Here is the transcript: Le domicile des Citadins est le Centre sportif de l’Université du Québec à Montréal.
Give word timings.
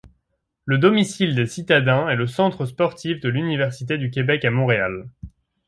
Le 0.65 0.79
domicile 0.79 1.35
des 1.35 1.45
Citadins 1.45 2.09
est 2.09 2.15
le 2.15 2.25
Centre 2.25 2.65
sportif 2.65 3.19
de 3.19 3.29
l’Université 3.29 3.99
du 3.99 4.09
Québec 4.09 4.43
à 4.45 4.49
Montréal. 4.49 5.07